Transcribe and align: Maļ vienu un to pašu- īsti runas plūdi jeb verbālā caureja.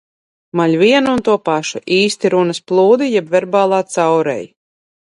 Maļ 0.59 0.71
vienu 0.83 1.13
un 1.17 1.21
to 1.27 1.35
pašu- 1.51 1.83
īsti 2.01 2.33
runas 2.37 2.63
plūdi 2.73 3.13
jeb 3.13 3.33
verbālā 3.37 3.87
caureja. 3.99 4.53